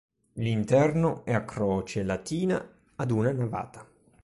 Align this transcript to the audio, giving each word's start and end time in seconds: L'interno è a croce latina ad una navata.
L'interno 0.33 1.23
è 1.25 1.31
a 1.35 1.45
croce 1.45 2.01
latina 2.01 2.59
ad 2.95 3.11
una 3.11 3.31
navata. 3.31 3.87